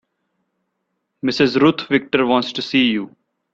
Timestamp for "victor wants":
1.87-2.51